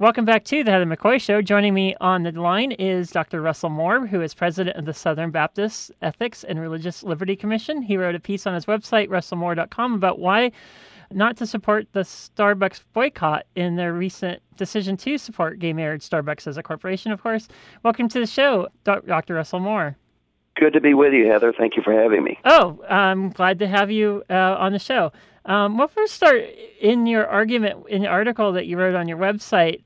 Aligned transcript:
Welcome 0.00 0.24
back 0.24 0.44
to 0.44 0.64
the 0.64 0.70
Heather 0.70 0.86
McCoy 0.86 1.20
Show. 1.20 1.42
Joining 1.42 1.74
me 1.74 1.94
on 2.00 2.22
the 2.22 2.32
line 2.32 2.72
is 2.72 3.10
Dr. 3.10 3.42
Russell 3.42 3.68
Moore, 3.68 4.06
who 4.06 4.22
is 4.22 4.32
president 4.32 4.78
of 4.78 4.86
the 4.86 4.94
Southern 4.94 5.30
Baptist 5.30 5.92
Ethics 6.00 6.42
and 6.42 6.58
Religious 6.58 7.02
Liberty 7.02 7.36
Commission. 7.36 7.82
He 7.82 7.98
wrote 7.98 8.14
a 8.14 8.18
piece 8.18 8.46
on 8.46 8.54
his 8.54 8.64
website, 8.64 9.08
russellmoore.com, 9.08 9.92
about 9.92 10.18
why 10.18 10.52
not 11.12 11.36
to 11.36 11.46
support 11.46 11.86
the 11.92 12.00
Starbucks 12.00 12.80
boycott 12.94 13.44
in 13.56 13.76
their 13.76 13.92
recent 13.92 14.40
decision 14.56 14.96
to 14.96 15.18
support 15.18 15.58
gay 15.58 15.74
marriage. 15.74 16.08
Starbucks 16.08 16.46
as 16.46 16.56
a 16.56 16.62
corporation, 16.62 17.12
of 17.12 17.22
course. 17.22 17.46
Welcome 17.82 18.08
to 18.08 18.20
the 18.20 18.26
show, 18.26 18.68
Dr. 18.84 19.34
Russell 19.34 19.60
Moore. 19.60 19.98
Good 20.56 20.72
to 20.72 20.80
be 20.80 20.94
with 20.94 21.12
you, 21.12 21.26
Heather. 21.26 21.52
Thank 21.52 21.76
you 21.76 21.82
for 21.82 21.92
having 21.92 22.24
me. 22.24 22.38
Oh, 22.46 22.82
I'm 22.88 23.28
glad 23.28 23.58
to 23.58 23.68
have 23.68 23.90
you 23.90 24.24
uh, 24.30 24.56
on 24.58 24.72
the 24.72 24.78
show. 24.78 25.12
Um, 25.44 25.76
well, 25.76 25.88
first 25.88 26.14
start 26.14 26.42
in 26.80 27.06
your 27.06 27.26
argument 27.26 27.86
in 27.90 28.00
the 28.00 28.08
article 28.08 28.52
that 28.52 28.66
you 28.66 28.78
wrote 28.78 28.94
on 28.94 29.06
your 29.06 29.18
website. 29.18 29.82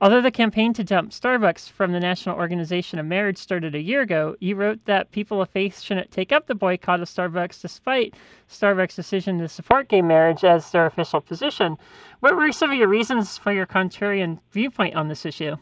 Although 0.00 0.22
the 0.22 0.30
campaign 0.30 0.72
to 0.74 0.84
dump 0.84 1.10
Starbucks 1.10 1.70
from 1.70 1.90
the 1.90 1.98
National 1.98 2.36
Organization 2.36 3.00
of 3.00 3.06
Marriage 3.06 3.36
started 3.36 3.74
a 3.74 3.82
year 3.82 4.00
ago, 4.00 4.36
you 4.38 4.54
wrote 4.54 4.84
that 4.84 5.10
people 5.10 5.42
of 5.42 5.50
faith 5.50 5.80
shouldn't 5.80 6.12
take 6.12 6.30
up 6.30 6.46
the 6.46 6.54
boycott 6.54 7.00
of 7.00 7.08
Starbucks 7.08 7.60
despite 7.60 8.14
Starbucks' 8.48 8.94
decision 8.94 9.38
to 9.38 9.48
support 9.48 9.88
gay 9.88 10.00
marriage 10.00 10.44
as 10.44 10.70
their 10.70 10.86
official 10.86 11.20
position. 11.20 11.76
What 12.20 12.36
were 12.36 12.52
some 12.52 12.70
of 12.70 12.78
your 12.78 12.86
reasons 12.86 13.36
for 13.38 13.52
your 13.52 13.66
contrarian 13.66 14.38
viewpoint 14.52 14.94
on 14.94 15.08
this 15.08 15.26
issue? 15.26 15.56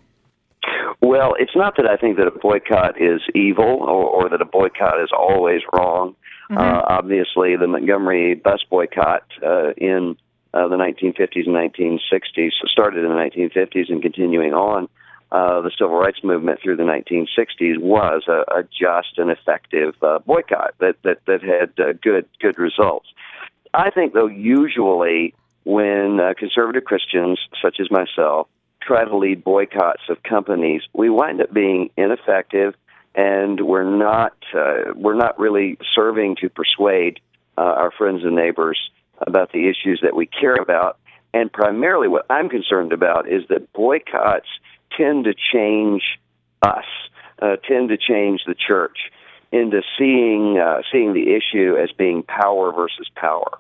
Well, 1.00 1.34
it's 1.38 1.56
not 1.56 1.76
that 1.76 1.87
I 1.87 1.96
think 1.96 2.18
that 2.18 2.26
a 2.26 2.30
boycott 2.30 3.00
is 3.00 3.23
evil 3.34 3.64
or, 3.64 4.04
or 4.04 4.28
that 4.28 4.42
a 4.42 4.46
boycott 4.46 5.00
is 5.00 5.10
always 5.16 5.62
wrong. 5.73 6.14
Mm-hmm. 6.50 6.59
Uh, 6.59 6.82
obviously, 6.87 7.56
the 7.56 7.66
Montgomery 7.66 8.34
bus 8.34 8.62
boycott 8.68 9.23
uh, 9.42 9.73
in 9.78 10.16
uh, 10.56 10.69
the 10.69 10.77
1950s 10.77 11.46
and 11.46 11.55
1960s, 11.55 12.51
started 12.70 13.05
in 13.05 13.10
the 13.10 13.15
1950s 13.15 13.91
and 13.91 14.01
continuing 14.01 14.55
on, 14.55 14.88
uh, 15.30 15.60
the 15.60 15.70
civil 15.79 15.96
rights 15.96 16.20
movement 16.23 16.60
through 16.62 16.77
the 16.77 16.82
1960s 16.82 17.79
was 17.79 18.23
a, 18.29 18.45
a 18.57 18.63
just 18.63 19.18
and 19.18 19.30
effective 19.30 19.95
uh, 20.02 20.18
boycott 20.21 20.73
that 20.79 20.95
that 21.02 21.18
that 21.26 21.43
had 21.43 21.73
uh, 21.85 21.93
good 22.01 22.26
good 22.40 22.59
results. 22.59 23.09
I 23.74 23.90
think, 23.90 24.15
though, 24.15 24.29
usually 24.29 25.35
when 25.65 26.21
uh, 26.21 26.32
conservative 26.38 26.85
Christians 26.85 27.41
such 27.60 27.80
as 27.80 27.91
myself 27.91 28.46
try 28.80 29.04
to 29.04 29.16
lead 29.16 29.43
boycotts 29.43 30.02
of 30.09 30.23
companies, 30.23 30.82
we 30.95 31.10
wind 31.10 31.41
up 31.43 31.52
being 31.52 31.91
ineffective, 31.96 32.74
and 33.16 33.60
we're 33.60 33.85
not 33.85 34.37
uh, 34.57 34.95
we're 34.95 35.16
not 35.16 35.38
really 35.38 35.76
serving 35.95 36.37
to 36.37 36.48
persuade 36.48 37.18
uh, 37.59 37.63
our 37.63 37.91
friends 37.91 38.23
and 38.23 38.37
neighbors 38.37 38.79
about 39.20 39.52
the 39.52 39.68
issues 39.68 40.00
that 40.02 40.14
we 40.14 40.26
care 40.26 40.56
about. 40.56 40.98
And 41.32 41.52
primarily, 41.52 42.09
what 42.09 42.26
I'm 42.30 42.48
concerned 42.48 42.92
about 42.92 43.28
is 43.28 43.42
that 43.48 43.73
boycotts 43.73 44.48
tend 44.96 45.24
to 45.24 45.34
change 45.34 46.02
us, 46.62 46.84
uh, 47.40 47.56
tend 47.56 47.90
to 47.90 47.96
change 47.96 48.42
the 48.46 48.54
church 48.54 49.10
into 49.52 49.82
seeing 49.98 50.58
uh, 50.58 50.82
seeing 50.90 51.12
the 51.12 51.34
issue 51.34 51.76
as 51.76 51.90
being 51.92 52.23
power 52.23 52.73
versus 52.73 53.08
power. 53.14 53.58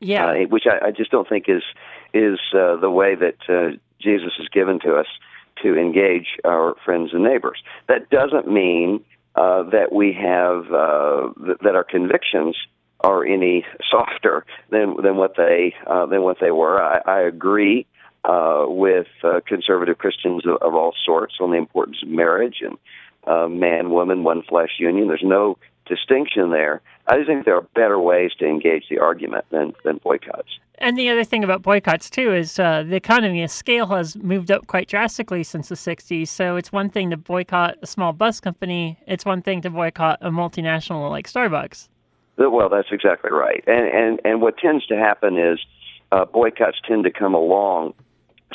Yeah, 0.00 0.26
uh, 0.26 0.34
which 0.48 0.64
I, 0.66 0.86
I, 0.86 0.90
just 0.90 1.10
don't 1.10 1.28
think 1.28 1.48
is 1.48 1.62
is 2.14 2.38
uh, 2.54 2.76
the 2.76 2.90
way 2.90 3.14
that 3.16 3.36
uh, 3.48 3.76
Jesus 4.00 4.32
has 4.38 4.48
given 4.48 4.78
to 4.80 4.94
us 4.94 5.06
to 5.62 5.76
engage 5.76 6.38
our 6.44 6.76
friends 6.84 7.10
and 7.12 7.24
neighbors. 7.24 7.60
That 7.88 8.08
doesn't 8.10 8.48
mean 8.48 9.04
uh, 9.34 9.64
that 9.70 9.92
we 9.92 10.12
have 10.12 10.64
th- 11.44 11.58
that 11.62 11.74
our 11.74 11.84
convictions 11.84 12.56
are 13.00 13.24
any 13.24 13.64
softer 13.90 14.44
than 14.70 14.96
than 15.02 15.16
what 15.16 15.36
they 15.36 15.74
uh, 15.86 16.06
than 16.06 16.22
what 16.22 16.38
they 16.40 16.50
were. 16.50 16.82
I, 16.82 17.00
I 17.06 17.20
agree 17.20 17.86
uh, 18.24 18.64
with 18.66 19.06
uh, 19.22 19.40
conservative 19.46 19.98
Christians 19.98 20.46
of, 20.46 20.56
of 20.62 20.74
all 20.74 20.94
sorts 21.04 21.34
on 21.40 21.50
the 21.50 21.56
importance 21.56 21.98
of 22.02 22.08
marriage 22.08 22.62
and 22.62 22.76
uh, 23.26 23.48
man 23.48 23.90
woman 23.90 24.24
one 24.24 24.42
flesh 24.42 24.72
union. 24.78 25.08
There's 25.08 25.22
no 25.22 25.58
distinction 25.86 26.50
there. 26.50 26.82
I 27.06 27.16
just 27.16 27.28
think 27.28 27.44
there 27.44 27.56
are 27.56 27.66
better 27.74 27.98
ways 27.98 28.32
to 28.38 28.46
engage 28.46 28.84
the 28.90 28.98
argument 28.98 29.46
than 29.50 29.72
than 29.84 29.98
boycotts. 29.98 30.58
And 30.80 30.96
the 30.96 31.08
other 31.08 31.24
thing 31.24 31.42
about 31.42 31.62
boycotts 31.62 32.08
too 32.08 32.32
is 32.32 32.58
uh, 32.58 32.84
the 32.84 32.94
economy 32.94 33.42
of 33.42 33.50
scale 33.50 33.86
has 33.86 34.14
moved 34.16 34.50
up 34.50 34.66
quite 34.66 34.88
drastically 34.88 35.42
since 35.42 35.68
the 35.68 35.74
'60s. 35.74 36.28
So 36.28 36.56
it's 36.56 36.72
one 36.72 36.90
thing 36.90 37.10
to 37.10 37.16
boycott 37.16 37.76
a 37.82 37.86
small 37.86 38.12
bus 38.12 38.40
company; 38.40 38.98
it's 39.06 39.24
one 39.24 39.42
thing 39.42 39.62
to 39.62 39.70
boycott 39.70 40.18
a 40.20 40.30
multinational 40.30 41.10
like 41.10 41.28
Starbucks. 41.28 41.88
Well, 42.38 42.68
that's 42.68 42.88
exactly 42.92 43.30
right. 43.32 43.64
And 43.66 43.86
and 43.88 44.20
and 44.24 44.42
what 44.42 44.58
tends 44.58 44.86
to 44.86 44.96
happen 44.96 45.38
is 45.38 45.58
uh, 46.12 46.24
boycotts 46.24 46.78
tend 46.86 47.04
to 47.04 47.10
come 47.10 47.34
along 47.34 47.94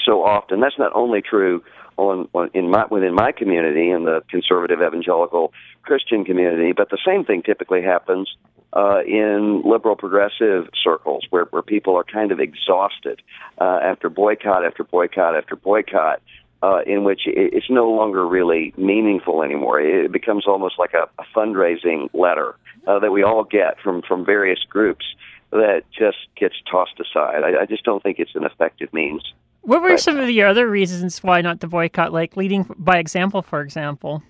so 0.04 0.24
often. 0.24 0.62
That's 0.62 0.80
not 0.80 0.92
only 0.96 1.22
true 1.22 1.64
on, 1.98 2.28
on 2.34 2.50
in 2.54 2.70
my 2.70 2.86
within 2.90 3.14
my 3.14 3.32
community 3.32 3.90
in 3.90 4.06
the 4.06 4.24
conservative 4.30 4.80
evangelical 4.82 5.54
Christian 5.84 6.24
community, 6.24 6.72
but 6.72 6.90
the 6.90 6.98
same 7.06 7.26
thing 7.26 7.44
typically 7.44 7.82
happens 7.82 8.34
uh, 8.72 9.02
in 9.06 9.62
liberal 9.66 9.96
progressive 9.96 10.70
circles 10.82 11.26
where 11.30 11.46
where 11.46 11.62
people 11.62 11.96
are 11.98 12.06
kind 12.06 12.32
of 12.32 12.40
exhausted 12.40 13.22
uh, 13.60 13.80
after 13.84 14.10
boycott 14.10 14.66
after 14.66 14.84
boycott 14.84 15.36
after 15.36 15.56
boycott 15.56 16.22
uh, 16.64 16.80
in 16.88 17.04
which 17.04 17.24
it's 17.26 17.70
no 17.70 17.92
longer 17.92 18.26
really 18.26 18.74
meaningful 18.78 19.44
anymore. 19.44 19.82
It 19.82 20.12
becomes 20.14 20.48
almost 20.48 20.80
like 20.80 20.94
a, 20.94 21.10
a 21.22 21.26
fundraising 21.36 22.10
letter 22.14 22.56
uh, 22.88 23.00
that 23.00 23.12
we 23.12 23.24
all 23.24 23.44
get 23.44 23.80
from 23.82 24.02
from 24.02 24.26
various 24.26 24.60
groups 24.70 25.06
that 25.52 25.84
just 25.92 26.18
gets 26.36 26.56
tossed 26.70 27.00
aside. 27.00 27.44
I, 27.44 27.62
I 27.62 27.66
just 27.66 27.84
don't 27.84 28.02
think 28.02 28.20
it's 28.20 28.36
an 28.36 28.44
effective 28.44 28.92
means. 28.94 29.34
What 29.62 29.82
were 29.82 29.90
but, 29.90 30.00
some 30.02 30.20
of 30.20 30.28
the 30.28 30.44
other 30.44 30.70
reasons 30.70 31.24
why 31.24 31.42
not 31.42 31.62
to 31.62 31.68
boycott, 31.68 32.12
like 32.12 32.36
leading 32.36 32.66
by 32.78 32.98
example, 32.98 33.42
for 33.42 33.62
example? 33.62 34.24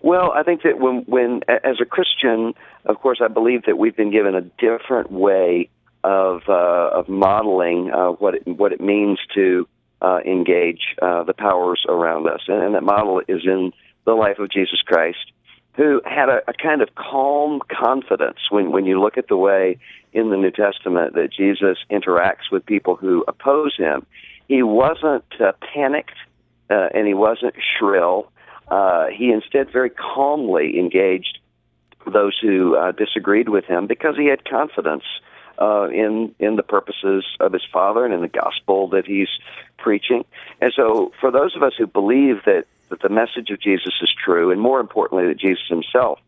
Well, 0.00 0.30
I 0.32 0.42
think 0.42 0.62
that 0.62 0.78
when, 0.78 0.98
when 1.06 1.40
as 1.48 1.80
a 1.80 1.84
Christian, 1.84 2.54
of 2.84 3.00
course, 3.00 3.18
I 3.22 3.28
believe 3.28 3.64
that 3.64 3.78
we've 3.78 3.96
been 3.96 4.12
given 4.12 4.34
a 4.34 4.42
different 4.42 5.10
way 5.10 5.70
of 6.04 6.42
uh, 6.48 6.90
of 6.92 7.08
modeling 7.08 7.90
uh, 7.90 8.10
what 8.10 8.36
it, 8.36 8.46
what 8.46 8.72
it 8.72 8.80
means 8.80 9.18
to 9.34 9.66
uh, 10.00 10.20
engage 10.24 10.94
uh, 11.02 11.24
the 11.24 11.34
powers 11.34 11.84
around 11.88 12.28
us. 12.28 12.40
And, 12.46 12.62
and, 12.62 12.74
that 12.76 12.84
model 12.84 13.20
is 13.26 13.42
in 13.44 13.72
the 14.04 14.12
life 14.12 14.38
of 14.38 14.48
Jesus 14.50 14.80
Christ, 14.86 15.32
who 15.78 16.02
had 16.04 16.28
a, 16.28 16.40
a, 16.48 16.52
kind 16.52 16.82
of 16.82 16.88
calm 16.96 17.60
confidence 17.70 18.38
when, 18.50 18.72
when 18.72 18.84
you 18.84 19.00
look 19.00 19.16
at 19.16 19.28
the 19.28 19.36
way 19.36 19.78
in 20.12 20.30
the 20.30 20.36
New 20.36 20.50
Testament 20.50 21.14
that 21.14 21.32
Jesus 21.32 21.78
interacts 21.88 22.50
with 22.50 22.66
people 22.66 22.96
who 22.96 23.24
oppose 23.28 23.76
him. 23.76 24.04
He 24.48 24.64
wasn't 24.64 25.24
uh, 25.40 25.52
panicked 25.72 26.16
uh, 26.68 26.88
and 26.92 27.06
he 27.06 27.14
wasn't 27.14 27.54
shrill. 27.78 28.32
Uh, 28.66 29.06
he 29.16 29.30
instead 29.30 29.70
very 29.72 29.90
calmly 29.90 30.80
engaged 30.80 31.38
those 32.12 32.36
who 32.42 32.74
uh, 32.74 32.90
disagreed 32.90 33.48
with 33.48 33.64
him 33.64 33.86
because 33.86 34.16
he 34.16 34.26
had 34.26 34.44
confidence 34.44 35.04
uh, 35.60 35.88
in 35.88 36.34
in 36.38 36.56
the 36.56 36.62
purposes 36.62 37.24
of 37.40 37.52
his 37.52 37.64
Father 37.72 38.04
and 38.04 38.14
in 38.14 38.20
the 38.20 38.28
gospel 38.28 38.88
that 38.88 39.06
he's 39.06 39.28
preaching. 39.78 40.24
And 40.60 40.72
so, 40.74 41.12
for 41.20 41.30
those 41.30 41.56
of 41.56 41.62
us 41.62 41.72
who 41.76 41.86
believe 41.86 42.44
that 42.44 42.64
that 42.88 43.02
the 43.02 43.08
message 43.08 43.50
of 43.50 43.60
Jesus 43.60 43.94
is 44.00 44.10
true, 44.24 44.50
and 44.50 44.60
more 44.60 44.80
importantly, 44.80 45.26
that 45.26 45.38
Jesus 45.38 45.64
himself 45.68 46.20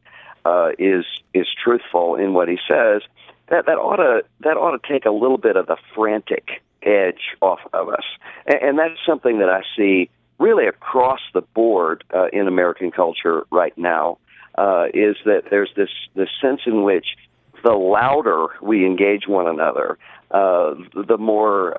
uh, 0.45 0.71
is 0.79 1.05
is 1.35 1.47
truthful 1.63 2.17
in 2.17 2.33
what 2.33 2.49
he 2.49 2.59
says, 2.69 3.03
that 3.49 3.67
that 3.67 3.79
ought 3.79 3.97
to 3.97 4.25
that 4.41 4.57
ought 4.57 4.81
to 4.81 4.93
take 4.93 5.05
a 5.05 5.11
little 5.11 5.39
bit 5.39 5.57
of 5.57 5.67
the 5.67 5.77
frantic 5.95 6.63
edge 6.83 7.37
off 7.41 7.61
of 7.73 7.89
us, 7.89 8.05
and, 8.47 8.63
and 8.63 8.79
that's 8.79 8.99
something 9.07 9.39
that 9.39 9.49
I 9.49 9.63
see 9.77 10.11
really 10.39 10.67
across 10.67 11.21
the 11.35 11.43
board 11.43 12.03
uh, 12.15 12.29
in 12.33 12.49
American 12.49 12.91
culture 12.91 13.45
right 13.51 13.77
now. 13.77 14.19
Uh, 14.59 14.87
is 14.93 15.17
that 15.25 15.45
there's 15.49 15.71
this 15.77 15.91
this 16.15 16.29
sense 16.43 16.63
in 16.67 16.83
which 16.83 17.17
the 17.63 17.73
louder 17.73 18.49
we 18.63 18.85
engage 18.85 19.27
one 19.27 19.47
another, 19.47 19.99
uh, 20.31 20.75
the 20.95 21.19
more 21.19 21.79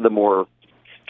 the 0.00 0.10
more 0.10 0.46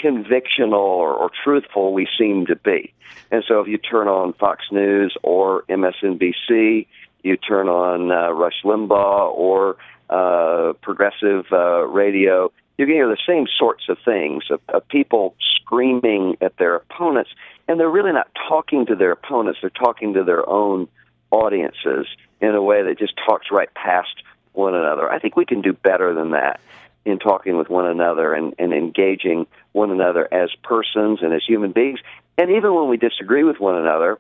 convictional 0.03 0.73
or, 0.73 1.13
or 1.15 1.31
truthful 1.45 1.93
we 1.93 2.09
seem 2.19 2.47
to 2.47 2.57
be. 2.57 2.93
And 3.31 3.45
so, 3.47 3.61
if 3.61 3.69
you 3.69 3.79
turn 3.79 4.09
on 4.09 4.33
Fox 4.35 4.65
News 4.71 5.17
or 5.23 5.65
MSNBC, 5.69 6.87
you 7.23 7.37
turn 7.37 7.69
on 7.69 8.11
uh, 8.11 8.31
Rush 8.33 8.63
Limbaugh 8.65 9.33
or 9.33 9.77
uh, 10.09 10.73
progressive 10.81 11.47
uh, 11.53 11.85
radio, 11.87 12.51
you 12.79 12.87
can 12.87 12.95
hear 12.95 13.09
the 13.09 13.19
same 13.27 13.47
sorts 13.59 13.85
of 13.89 13.99
things 14.05 14.45
of, 14.51 14.61
of 14.69 14.87
people 14.89 15.35
screaming 15.57 16.37
at 16.41 16.57
their 16.59 16.77
opponents, 16.77 17.31
and 17.67 17.79
they're 17.79 17.91
really 17.91 18.13
not 18.13 18.29
talking 18.49 18.87
to 18.87 18.95
their 18.95 19.13
opponents; 19.13 19.59
they're 19.61 19.71
talking 19.71 20.15
to 20.15 20.25
their 20.25 20.49
own 20.49 20.89
audiences 21.31 22.07
in 22.41 22.55
a 22.55 22.63
way 22.63 22.83
that 22.83 22.99
just 22.99 23.15
talks 23.27 23.47
right 23.51 23.73
past 23.75 24.23
one 24.53 24.75
another. 24.75 25.11
I 25.11 25.19
think 25.19 25.37
we 25.37 25.45
can 25.45 25.63
do 25.63 25.73
better 25.73 26.15
than 26.15 26.31
that 26.31 26.61
in 27.05 27.19
talking 27.19 27.57
with 27.57 27.71
one 27.71 27.87
another 27.87 28.35
and, 28.35 28.55
and 28.59 28.73
engaging 28.73 29.47
one 29.73 29.91
another 29.91 30.33
as 30.33 30.51
persons 30.63 31.21
and 31.23 31.33
as 31.33 31.43
human 31.47 31.73
beings. 31.73 32.01
And 32.37 32.51
even 32.51 32.75
when 32.75 32.89
we 32.89 32.97
disagree 32.97 33.45
with 33.45 33.61
one 33.61 33.77
another, 33.77 34.19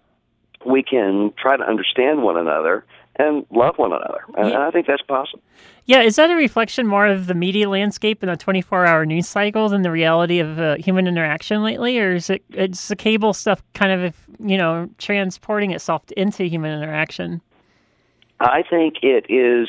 we 0.65 0.82
can 0.82 1.32
try 1.41 1.56
to 1.56 1.62
understand 1.62 2.23
one 2.23 2.37
another 2.37 2.85
and 3.17 3.44
love 3.50 3.79
one 3.79 3.93
another. 3.93 4.20
And 4.37 4.50
Yeah. 4.50 4.67
I 4.67 4.70
think 4.70 4.87
that's 4.87 5.03
possible. 5.03 5.43
Yeah, 5.87 6.03
is 6.03 6.17
that 6.17 6.31
a 6.31 6.37
reflection 6.37 6.87
more 6.87 7.06
of 7.06 7.26
the 7.26 7.35
media 7.35 7.69
landscape 7.69 8.23
and 8.23 8.31
the 8.31 8.37
24-hour 8.37 9.06
news 9.06 9.29
cycle 9.29 9.69
than 9.69 9.82
the 9.82 9.91
reality 9.91 10.38
of 10.38 10.59
uh, 10.59 10.76
human 10.76 11.06
interaction 11.06 11.62
lately, 11.62 11.99
or 11.99 12.12
is 12.12 12.31
it 12.31 12.44
it's 12.50 12.88
the 12.88 12.97
cable 12.97 13.32
stuff 13.32 13.62
kind 13.75 14.05
of 14.05 14.15
you 14.38 14.59
know 14.59 14.88
transporting 14.99 15.70
itself 15.73 16.03
into 16.17 16.44
human 16.44 16.76
interaction? 16.81 17.41
I 18.40 18.62
think 18.62 18.96
it 19.02 19.26
is. 19.29 19.69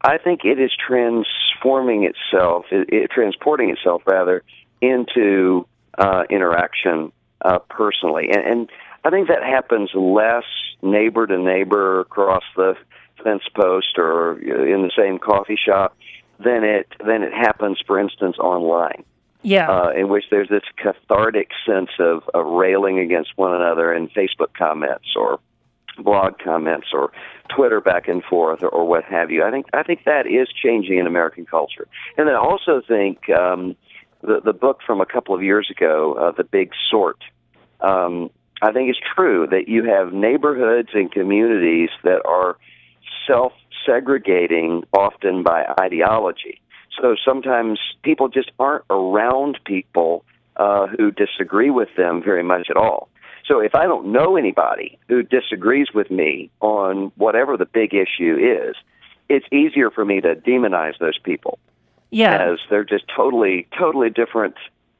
I 0.00 0.18
think 0.18 0.44
it 0.44 0.60
is 0.60 0.70
transforming 0.86 2.04
itself, 2.04 2.66
it, 2.70 2.92
it, 2.92 3.10
transporting 3.10 3.70
itself 3.70 4.02
rather 4.06 4.42
into 4.82 5.66
uh, 5.96 6.24
interaction 6.28 7.10
uh, 7.40 7.58
personally, 7.70 8.28
and, 8.30 8.44
and 8.44 8.70
I 9.04 9.10
think 9.10 9.28
that 9.28 9.42
happens 9.42 9.90
less 9.94 10.44
neighbor 10.82 11.26
to 11.26 11.38
neighbor 11.38 12.00
across 12.00 12.42
the 12.56 12.74
fence 13.22 13.42
post 13.54 13.98
or 13.98 14.38
in 14.38 14.82
the 14.82 14.90
same 14.96 15.18
coffee 15.18 15.58
shop 15.62 15.96
than 16.38 16.64
it 16.64 16.88
than 17.04 17.22
it 17.22 17.32
happens, 17.32 17.80
for 17.86 17.98
instance, 17.98 18.36
online. 18.38 19.04
Yeah. 19.42 19.70
Uh, 19.70 19.90
in 19.90 20.08
which 20.08 20.24
there's 20.30 20.48
this 20.48 20.62
cathartic 20.76 21.50
sense 21.66 21.90
of, 21.98 22.22
of 22.32 22.46
railing 22.46 22.98
against 22.98 23.32
one 23.36 23.52
another 23.52 23.92
in 23.92 24.08
Facebook 24.08 24.54
comments 24.56 25.14
or 25.16 25.38
blog 25.98 26.38
comments 26.42 26.88
or 26.92 27.12
Twitter 27.54 27.80
back 27.80 28.08
and 28.08 28.22
forth 28.24 28.62
or, 28.62 28.68
or 28.68 28.86
what 28.86 29.04
have 29.04 29.30
you. 29.30 29.44
I 29.44 29.50
think 29.50 29.66
I 29.72 29.82
think 29.82 30.04
that 30.04 30.26
is 30.26 30.48
changing 30.62 30.98
in 30.98 31.06
American 31.06 31.46
culture, 31.46 31.86
and 32.16 32.28
I 32.28 32.34
also 32.34 32.82
think 32.86 33.28
um, 33.30 33.76
the 34.22 34.40
the 34.44 34.52
book 34.52 34.80
from 34.86 35.00
a 35.00 35.06
couple 35.06 35.34
of 35.34 35.42
years 35.42 35.70
ago, 35.70 36.14
uh, 36.14 36.32
The 36.36 36.44
Big 36.44 36.70
Sort. 36.90 37.18
Um, 37.80 38.30
I 38.62 38.72
think 38.72 38.88
it's 38.88 39.00
true 39.14 39.46
that 39.50 39.68
you 39.68 39.84
have 39.84 40.12
neighborhoods 40.12 40.90
and 40.94 41.10
communities 41.10 41.90
that 42.02 42.24
are 42.24 42.56
self 43.26 43.52
segregating 43.84 44.84
often 44.92 45.42
by 45.42 45.64
ideology. 45.78 46.60
So 47.00 47.16
sometimes 47.24 47.78
people 48.02 48.28
just 48.28 48.52
aren't 48.58 48.84
around 48.88 49.58
people 49.64 50.24
uh, 50.56 50.86
who 50.86 51.10
disagree 51.10 51.70
with 51.70 51.88
them 51.96 52.22
very 52.22 52.42
much 52.42 52.68
at 52.70 52.76
all. 52.76 53.08
So 53.46 53.60
if 53.60 53.74
I 53.74 53.84
don't 53.84 54.06
know 54.06 54.36
anybody 54.36 54.98
who 55.08 55.22
disagrees 55.22 55.88
with 55.94 56.10
me 56.10 56.50
on 56.60 57.12
whatever 57.16 57.56
the 57.56 57.66
big 57.66 57.94
issue 57.94 58.36
is, 58.36 58.76
it's 59.28 59.46
easier 59.52 59.90
for 59.90 60.04
me 60.04 60.20
to 60.20 60.34
demonize 60.34 60.98
those 60.98 61.18
people 61.18 61.58
yeah. 62.14 62.52
as 62.52 62.58
they're 62.70 62.84
just 62.84 63.04
totally, 63.14 63.66
totally 63.76 64.08
different 64.08 64.54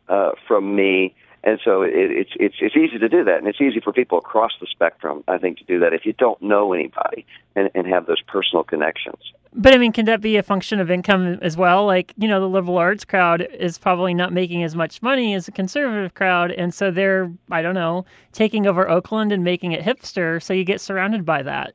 uh, 0.08 0.32
from 0.48 0.74
me. 0.74 1.14
And 1.46 1.60
so 1.62 1.82
it, 1.82 1.92
it's 1.94 2.30
it's 2.40 2.54
it's 2.60 2.74
easy 2.74 2.98
to 2.98 3.08
do 3.08 3.22
that, 3.22 3.36
and 3.36 3.46
it's 3.46 3.60
easy 3.60 3.78
for 3.78 3.92
people 3.92 4.16
across 4.16 4.52
the 4.60 4.66
spectrum, 4.66 5.22
I 5.28 5.36
think, 5.36 5.58
to 5.58 5.64
do 5.64 5.78
that 5.78 5.92
if 5.92 6.06
you 6.06 6.14
don't 6.14 6.40
know 6.40 6.72
anybody 6.72 7.26
and, 7.54 7.70
and 7.74 7.86
have 7.86 8.06
those 8.06 8.22
personal 8.22 8.64
connections. 8.64 9.18
But 9.52 9.74
I 9.74 9.78
mean, 9.78 9.92
can 9.92 10.06
that 10.06 10.22
be 10.22 10.38
a 10.38 10.42
function 10.42 10.80
of 10.80 10.90
income 10.90 11.38
as 11.42 11.54
well? 11.54 11.84
Like, 11.84 12.14
you 12.16 12.26
know, 12.26 12.40
the 12.40 12.48
liberal 12.48 12.78
arts 12.78 13.04
crowd 13.04 13.42
is 13.42 13.76
probably 13.76 14.14
not 14.14 14.32
making 14.32 14.62
as 14.64 14.74
much 14.74 15.02
money 15.02 15.34
as 15.34 15.44
the 15.44 15.52
conservative 15.52 16.14
crowd, 16.14 16.50
and 16.50 16.72
so 16.72 16.90
they're, 16.90 17.30
I 17.50 17.60
don't 17.60 17.74
know, 17.74 18.06
taking 18.32 18.66
over 18.66 18.88
Oakland 18.88 19.30
and 19.30 19.44
making 19.44 19.72
it 19.72 19.84
hipster. 19.84 20.42
So 20.42 20.54
you 20.54 20.64
get 20.64 20.80
surrounded 20.80 21.26
by 21.26 21.42
that. 21.42 21.74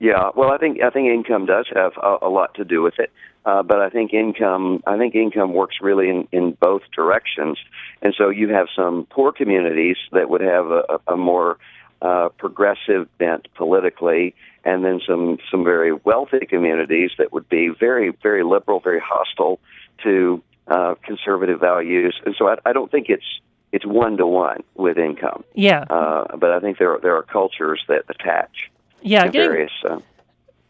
Yeah, 0.00 0.30
well, 0.36 0.50
I 0.50 0.58
think 0.58 0.80
I 0.80 0.90
think 0.90 1.08
income 1.08 1.46
does 1.46 1.66
have 1.74 1.92
a, 2.00 2.18
a 2.22 2.28
lot 2.28 2.54
to 2.54 2.64
do 2.64 2.82
with 2.82 2.98
it, 2.98 3.10
uh, 3.44 3.64
but 3.64 3.80
I 3.80 3.90
think 3.90 4.14
income 4.14 4.80
I 4.86 4.96
think 4.96 5.14
income 5.16 5.52
works 5.54 5.76
really 5.82 6.08
in, 6.08 6.28
in 6.30 6.52
both 6.52 6.82
directions, 6.94 7.58
and 8.00 8.14
so 8.16 8.28
you 8.28 8.48
have 8.50 8.68
some 8.76 9.06
poor 9.10 9.32
communities 9.32 9.96
that 10.12 10.30
would 10.30 10.40
have 10.40 10.66
a, 10.66 11.00
a 11.08 11.16
more 11.16 11.58
uh, 12.00 12.28
progressive 12.38 13.08
bent 13.18 13.48
politically, 13.56 14.36
and 14.64 14.84
then 14.84 15.00
some 15.04 15.38
some 15.50 15.64
very 15.64 15.92
wealthy 15.92 16.46
communities 16.46 17.10
that 17.18 17.32
would 17.32 17.48
be 17.48 17.68
very 17.68 18.12
very 18.22 18.44
liberal, 18.44 18.78
very 18.78 19.00
hostile 19.04 19.58
to 20.04 20.40
uh, 20.68 20.94
conservative 21.02 21.58
values, 21.58 22.14
and 22.24 22.36
so 22.38 22.46
I, 22.46 22.54
I 22.64 22.72
don't 22.72 22.90
think 22.90 23.06
it's 23.08 23.40
it's 23.72 23.84
one 23.84 24.16
to 24.18 24.26
one 24.26 24.62
with 24.76 24.96
income. 24.96 25.42
Yeah. 25.54 25.84
Uh, 25.90 26.36
but 26.36 26.52
I 26.52 26.60
think 26.60 26.78
there 26.78 26.94
are, 26.94 27.00
there 27.00 27.16
are 27.16 27.22
cultures 27.22 27.82
that 27.88 28.04
attach 28.08 28.70
Yeah. 29.02 29.28
Getting, 29.28 29.50
various. 29.50 29.72
Uh, 29.88 30.00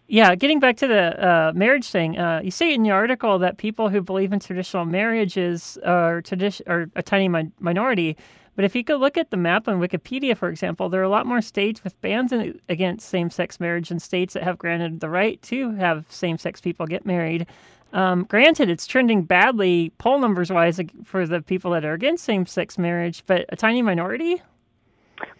yeah. 0.06 0.34
Getting 0.34 0.60
back 0.60 0.76
to 0.78 0.86
the 0.86 1.28
uh, 1.28 1.52
marriage 1.54 1.88
thing, 1.88 2.18
uh, 2.18 2.40
you 2.42 2.50
say 2.50 2.74
in 2.74 2.84
your 2.84 2.96
article 2.96 3.38
that 3.40 3.58
people 3.58 3.88
who 3.88 4.00
believe 4.00 4.32
in 4.32 4.40
traditional 4.40 4.84
marriages 4.84 5.78
are, 5.84 6.22
tradi- 6.22 6.66
are 6.66 6.90
a 6.96 7.02
tiny 7.02 7.28
mi- 7.28 7.52
minority. 7.60 8.16
But 8.56 8.64
if 8.64 8.74
you 8.74 8.82
could 8.82 8.98
look 8.98 9.16
at 9.16 9.30
the 9.30 9.36
map 9.36 9.68
on 9.68 9.78
Wikipedia, 9.78 10.36
for 10.36 10.48
example, 10.48 10.88
there 10.88 11.00
are 11.00 11.04
a 11.04 11.08
lot 11.08 11.26
more 11.26 11.40
states 11.40 11.84
with 11.84 12.00
bans 12.00 12.32
in, 12.32 12.60
against 12.68 13.08
same 13.08 13.30
sex 13.30 13.60
marriage 13.60 13.90
than 13.90 14.00
states 14.00 14.34
that 14.34 14.42
have 14.42 14.58
granted 14.58 14.98
the 14.98 15.08
right 15.08 15.40
to 15.42 15.70
have 15.76 16.06
same 16.08 16.38
sex 16.38 16.60
people 16.60 16.84
get 16.84 17.06
married. 17.06 17.46
Um, 17.92 18.24
granted, 18.24 18.68
it's 18.68 18.84
trending 18.84 19.22
badly 19.22 19.92
poll 19.98 20.18
numbers 20.18 20.50
wise 20.50 20.80
for 21.04 21.24
the 21.24 21.40
people 21.40 21.70
that 21.70 21.84
are 21.84 21.92
against 21.92 22.24
same 22.24 22.46
sex 22.46 22.76
marriage, 22.78 23.22
but 23.26 23.46
a 23.50 23.56
tiny 23.56 23.80
minority? 23.80 24.42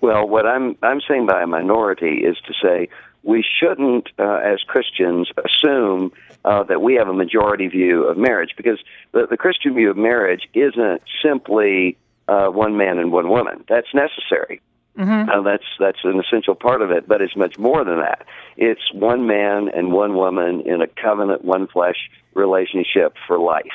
Well, 0.00 0.28
what 0.28 0.46
I'm 0.46 0.76
I'm 0.82 1.00
saying 1.08 1.26
by 1.26 1.42
a 1.42 1.46
minority 1.46 2.24
is 2.24 2.36
to 2.46 2.54
say 2.62 2.88
we 3.22 3.44
shouldn't, 3.44 4.08
uh, 4.18 4.40
as 4.44 4.60
Christians, 4.62 5.30
assume 5.44 6.12
uh, 6.44 6.62
that 6.64 6.80
we 6.80 6.94
have 6.94 7.08
a 7.08 7.12
majority 7.12 7.66
view 7.66 8.04
of 8.04 8.16
marriage 8.16 8.54
because 8.56 8.78
the, 9.12 9.26
the 9.28 9.36
Christian 9.36 9.74
view 9.74 9.90
of 9.90 9.96
marriage 9.96 10.48
isn't 10.54 11.02
simply 11.22 11.96
uh, 12.28 12.46
one 12.46 12.76
man 12.76 12.98
and 12.98 13.12
one 13.12 13.28
woman. 13.28 13.64
That's 13.68 13.92
necessary. 13.92 14.60
Mm-hmm. 14.96 15.30
Uh, 15.30 15.42
that's 15.42 15.64
that's 15.78 15.98
an 16.04 16.20
essential 16.20 16.54
part 16.54 16.82
of 16.82 16.90
it, 16.90 17.06
but 17.06 17.20
it's 17.22 17.36
much 17.36 17.58
more 17.58 17.84
than 17.84 17.98
that. 17.98 18.26
It's 18.56 18.92
one 18.92 19.26
man 19.26 19.68
and 19.68 19.92
one 19.92 20.14
woman 20.14 20.62
in 20.62 20.82
a 20.82 20.88
covenant, 20.88 21.44
one 21.44 21.68
flesh 21.68 22.10
relationship 22.34 23.14
for 23.26 23.38
life. 23.38 23.66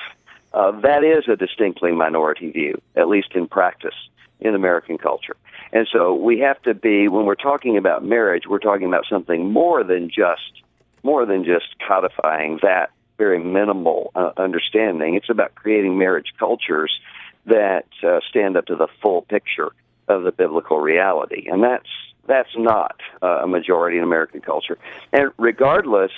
Uh, 0.53 0.71
that 0.81 1.03
is 1.03 1.27
a 1.27 1.35
distinctly 1.35 1.91
minority 1.93 2.51
view, 2.51 2.79
at 2.95 3.07
least 3.07 3.29
in 3.35 3.47
practice 3.47 3.95
in 4.39 4.55
American 4.55 4.97
culture. 4.97 5.35
And 5.71 5.87
so 5.91 6.13
we 6.13 6.39
have 6.39 6.61
to 6.63 6.73
be 6.73 7.07
when 7.07 7.25
we're 7.25 7.35
talking 7.35 7.77
about 7.77 8.03
marriage, 8.03 8.43
we're 8.47 8.59
talking 8.59 8.87
about 8.87 9.05
something 9.09 9.51
more 9.51 9.83
than 9.83 10.09
just 10.09 10.63
more 11.03 11.25
than 11.25 11.43
just 11.43 11.65
codifying 11.85 12.59
that 12.61 12.91
very 13.17 13.39
minimal 13.43 14.11
uh, 14.15 14.31
understanding. 14.37 15.15
It's 15.15 15.29
about 15.29 15.55
creating 15.55 15.97
marriage 15.97 16.33
cultures 16.39 16.91
that 17.45 17.85
uh, 18.03 18.19
stand 18.29 18.57
up 18.57 18.65
to 18.67 18.75
the 18.75 18.87
full 19.01 19.23
picture 19.23 19.71
of 20.07 20.23
the 20.23 20.31
biblical 20.31 20.79
reality, 20.79 21.47
and 21.49 21.63
that's 21.63 21.89
that's 22.25 22.49
not 22.57 22.95
uh, 23.21 23.41
a 23.43 23.47
majority 23.47 23.97
in 23.97 24.03
American 24.03 24.41
culture. 24.41 24.77
And 25.11 25.31
regardless 25.37 26.11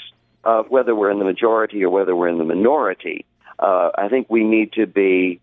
of 0.43 0.69
whether 0.69 0.95
we're 0.95 1.09
in 1.09 1.17
the 1.17 1.25
majority 1.25 1.83
or 1.83 1.89
whether 1.89 2.15
we're 2.15 2.27
in 2.27 2.37
the 2.37 2.43
minority, 2.43 3.25
uh, 3.57 3.89
I 3.97 4.07
think 4.09 4.27
we 4.29 4.43
need 4.43 4.73
to 4.73 4.85
be 4.85 5.39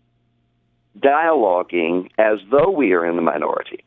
dialoguing 0.99 2.09
as 2.17 2.39
though 2.51 2.69
we 2.69 2.93
are 2.93 3.05
in 3.05 3.15
the 3.15 3.21
minority 3.21 3.83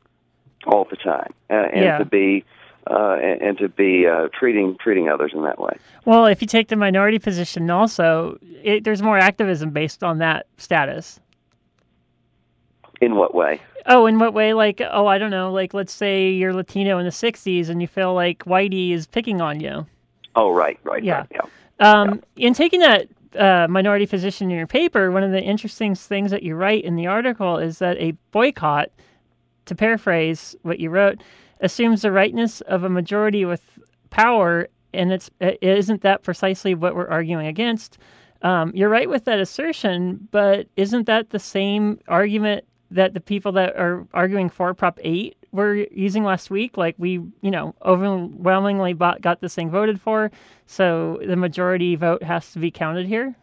all 0.67 0.87
the 0.91 0.97
time, 0.97 1.33
uh, 1.51 1.55
and 1.73 1.85
Yeah. 1.85 1.99
to 1.99 2.05
be 2.05 2.45
uh, 2.89 3.19
and, 3.21 3.43
and 3.43 3.59
to 3.59 3.69
be 3.69 4.07
uh, 4.07 4.29
treating 4.33 4.77
treating 4.79 5.09
others 5.09 5.33
in 5.35 5.43
that 5.43 5.59
way. 5.59 5.77
Well, 6.05 6.27
if 6.27 6.41
you 6.41 6.47
take 6.47 6.69
the 6.69 6.77
minority 6.77 7.19
position, 7.19 7.69
also, 7.69 8.39
it, 8.63 8.85
there's 8.85 9.03
more 9.03 9.19
activism 9.19 9.71
based 9.71 10.05
on 10.05 10.19
that 10.19 10.47
status. 10.57 11.19
In 13.01 13.17
what 13.17 13.35
way? 13.35 13.61
Oh, 13.87 14.07
in 14.07 14.19
what 14.19 14.33
way? 14.35 14.53
Like, 14.55 14.81
oh, 14.91 15.07
I 15.07 15.19
don't 15.19 15.31
know. 15.33 15.53
Like, 15.53 15.75
let's 15.75 15.93
say 15.93 16.31
you're 16.31 16.55
Latino 16.55 16.99
in 16.99 17.05
the 17.05 17.11
'60s 17.11 17.69
and 17.69 17.81
you 17.83 17.89
feel 17.89 18.15
like 18.15 18.45
Whitey 18.45 18.93
is 18.93 19.07
picking 19.07 19.41
on 19.41 19.59
you. 19.61 19.85
Oh, 20.37 20.53
right, 20.53 20.79
right, 20.85 21.03
Yeah. 21.03 21.19
right. 21.19 21.27
Yeah. 21.33 21.41
Um, 21.81 22.23
In 22.37 22.55
taking 22.55 22.81
that 22.81 23.07
uh, 23.39 23.67
minority 23.69 24.07
position 24.07 24.51
in 24.51 24.57
your 24.57 24.67
paper, 24.67 25.11
one 25.11 25.23
of 25.23 25.31
the 25.31 25.43
interesting 25.43 25.95
things 25.95 26.31
that 26.31 26.43
you 26.43 26.55
write 26.55 26.85
in 26.85 26.97
the 26.97 27.07
article 27.07 27.59
is 27.59 27.79
that 27.79 27.97
a 27.99 28.13
boycott, 28.31 28.91
to 29.67 29.75
paraphrase 29.75 30.55
what 30.63 30.79
you 30.79 30.91
wrote, 30.91 31.23
assumes 31.61 32.03
the 32.03 32.13
rightness 32.13 32.61
of 32.63 32.85
a 32.85 32.89
majority 32.89 33.45
with 33.45 33.63
power, 34.11 34.69
and 34.93 35.13
it's 35.13 35.31
it 35.41 35.59
isn't 35.63 36.03
that 36.03 36.23
precisely 36.23 36.75
what 36.75 36.95
we're 36.95 37.09
arguing 37.09 37.47
against. 37.47 37.99
Um, 38.43 38.71
you're 38.75 38.89
right 38.89 39.09
with 39.09 39.25
that 39.25 39.41
assertion, 39.41 40.29
but 40.31 40.69
isn't 40.77 41.07
that 41.07 41.31
the 41.31 41.39
same 41.39 41.99
argument 42.09 42.65
that 42.91 43.15
the 43.15 43.21
people 43.21 43.53
that 43.53 43.77
are 43.77 44.07
arguing 44.15 44.49
for 44.49 44.73
Prop 44.75 45.01
8 45.03 45.37
were 45.57 45.75
using 45.75 46.25
last 46.25 46.51
week? 46.51 46.77
Like, 46.77 46.95
we, 46.99 47.13
you 47.41 47.51
know, 47.51 47.75
overwhelmingly 47.85 48.93
bought, 48.93 49.21
got 49.21 49.41
this 49.41 49.55
thing 49.55 49.71
voted 49.71 50.01
for, 50.01 50.31
so 50.67 51.21
the 51.27 51.37
majority 51.37 51.97
vote 51.97 52.23
has 52.23 52.53
to 52.53 52.59
be 52.59 52.71
counted 52.71 53.07
here? 53.07 53.35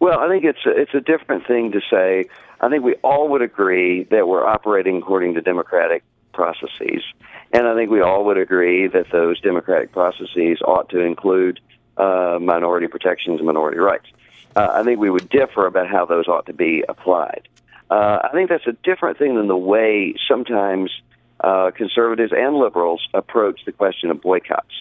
Well, 0.00 0.20
I 0.20 0.28
think 0.28 0.44
it's 0.44 0.64
a, 0.64 0.70
it's 0.70 0.94
a 0.94 1.00
different 1.00 1.46
thing 1.46 1.72
to 1.72 1.80
say. 1.90 2.26
I 2.60 2.68
think 2.68 2.84
we 2.84 2.94
all 3.02 3.28
would 3.28 3.42
agree 3.42 4.04
that 4.04 4.28
we're 4.28 4.46
operating 4.46 4.98
according 4.98 5.34
to 5.34 5.40
democratic 5.40 6.04
processes, 6.32 7.02
and 7.52 7.66
I 7.66 7.74
think 7.74 7.90
we 7.90 8.00
all 8.00 8.24
would 8.26 8.38
agree 8.38 8.86
that 8.86 9.10
those 9.10 9.40
democratic 9.40 9.92
processes 9.92 10.60
ought 10.64 10.88
to 10.90 11.00
include 11.00 11.60
uh, 11.96 12.38
minority 12.40 12.86
protections 12.86 13.38
and 13.38 13.46
minority 13.46 13.78
rights. 13.78 14.06
Uh, 14.54 14.68
I 14.72 14.82
think 14.82 15.00
we 15.00 15.10
would 15.10 15.28
differ 15.28 15.66
about 15.66 15.88
how 15.88 16.04
those 16.06 16.28
ought 16.28 16.46
to 16.46 16.52
be 16.52 16.84
applied. 16.88 17.48
Uh, 17.90 18.20
I 18.24 18.30
think 18.32 18.48
that's 18.48 18.66
a 18.66 18.72
different 18.72 19.18
thing 19.18 19.36
than 19.36 19.48
the 19.48 19.56
way 19.56 20.14
sometimes 20.26 20.90
uh, 21.42 21.70
conservatives 21.76 22.32
and 22.34 22.56
liberals 22.56 23.06
approach 23.12 23.60
the 23.66 23.72
question 23.72 24.10
of 24.10 24.20
boycotts. 24.20 24.74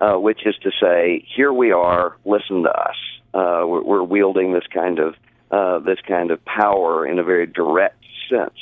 uh, 0.00 0.16
which 0.18 0.46
is 0.46 0.54
to 0.62 0.70
say, 0.80 1.24
here 1.36 1.52
we 1.52 1.72
are, 1.72 2.16
listen 2.24 2.62
to 2.62 2.70
us. 2.70 2.96
Uh, 3.34 3.62
we're, 3.66 3.82
we're 3.82 4.02
wielding 4.02 4.52
this 4.52 4.64
kind 4.72 4.98
of 4.98 5.14
uh, 5.50 5.80
this 5.80 5.98
kind 6.06 6.30
of 6.30 6.44
power 6.44 7.04
in 7.04 7.18
a 7.18 7.24
very 7.24 7.46
direct 7.46 8.04
sense. 8.28 8.54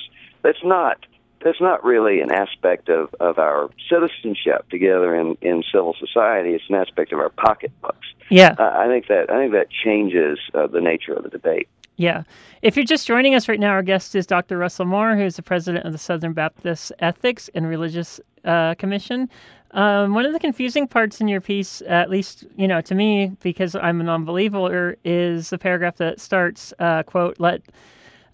That's 0.42 0.62
not 0.64 0.98
that's 1.44 1.60
not 1.60 1.84
really 1.84 2.20
an 2.20 2.32
aspect 2.32 2.88
of, 2.88 3.14
of 3.20 3.38
our 3.38 3.70
citizenship 3.88 4.68
together 4.70 5.14
in, 5.14 5.36
in 5.40 5.62
civil 5.72 5.94
society. 5.98 6.50
It's 6.50 6.64
an 6.68 6.74
aspect 6.74 7.12
of 7.12 7.20
our 7.20 7.28
pocketbooks. 7.28 8.06
Yeah, 8.30 8.54
uh, 8.58 8.72
I 8.74 8.88
think 8.88 9.06
that 9.08 9.30
I 9.30 9.38
think 9.38 9.52
that 9.52 9.68
changes 9.70 10.38
uh, 10.54 10.66
the 10.66 10.80
nature 10.80 11.12
of 11.12 11.22
the 11.22 11.30
debate. 11.30 11.68
Yeah. 11.98 12.22
If 12.62 12.76
you're 12.76 12.84
just 12.84 13.08
joining 13.08 13.34
us 13.34 13.48
right 13.48 13.58
now, 13.58 13.70
our 13.70 13.82
guest 13.82 14.14
is 14.14 14.24
Dr. 14.24 14.56
Russell 14.56 14.86
Moore, 14.86 15.16
who's 15.16 15.34
the 15.34 15.42
president 15.42 15.84
of 15.84 15.90
the 15.90 15.98
Southern 15.98 16.32
Baptist 16.32 16.92
Ethics 17.00 17.50
and 17.54 17.68
Religious 17.68 18.20
uh, 18.44 18.76
Commission. 18.76 19.28
Um, 19.72 20.14
one 20.14 20.24
of 20.24 20.32
the 20.32 20.38
confusing 20.38 20.86
parts 20.86 21.20
in 21.20 21.26
your 21.26 21.40
piece, 21.40 21.82
at 21.88 22.08
least 22.08 22.46
you 22.56 22.68
know 22.68 22.80
to 22.82 22.94
me, 22.94 23.32
because 23.42 23.74
I'm 23.74 24.00
a 24.00 24.04
non-believer, 24.04 24.96
is 25.04 25.50
the 25.50 25.58
paragraph 25.58 25.96
that 25.96 26.20
starts, 26.20 26.72
uh, 26.78 27.02
"quote 27.02 27.38
Let 27.40 27.62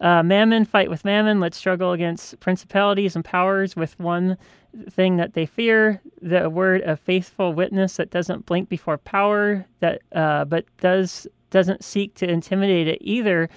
uh, 0.00 0.23
mammon 0.23 0.66
fight 0.66 0.90
with 0.90 1.04
mammon. 1.04 1.40
Let's 1.40 1.56
struggle 1.56 1.92
against 1.92 2.38
principalities 2.40 3.16
and 3.16 3.25
powers 3.25 3.75
with 3.75 3.99
one 3.99 4.37
thing 4.90 5.16
that 5.16 5.33
they 5.33 5.47
fear: 5.47 6.02
the 6.21 6.50
word 6.50 6.83
of 6.83 7.00
faithful 7.00 7.54
witness 7.54 7.97
that 7.97 8.11
doesn't 8.11 8.44
blink 8.44 8.68
before 8.68 8.99
power, 8.99 9.64
that 9.80 10.02
uh, 10.14 10.44
but 10.44 10.66
does 10.80 11.26
doesn't 11.58 11.82
seek 11.82 12.14
to 12.16 12.28
intimidate 12.28 12.88
it 12.88 12.99
either." 13.00 13.49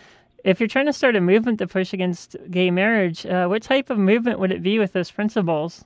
If 0.44 0.60
you're 0.60 0.70
trying 0.70 0.86
to 0.86 0.94
start 0.94 1.16
a 1.16 1.22
movement 1.22 1.58
to 1.60 1.68
push 1.68 1.92
against 1.92 2.38
gay 2.50 2.72
marriage, 2.72 3.26
uh, 3.26 3.48
what 3.48 3.64
type 3.64 3.90
of 3.90 3.98
movement 3.98 4.40
would 4.40 4.52
it 4.52 4.64
be 4.64 4.80
with 4.80 4.94
those 4.94 5.12
principles? 5.12 5.84